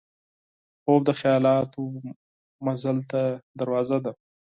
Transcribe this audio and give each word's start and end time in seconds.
خوب 0.81 1.01
د 1.05 1.09
خیالاتو 1.19 1.83
مزل 2.65 2.97
ته 3.11 3.21
دروازه 3.59 3.97
ده 4.05 4.11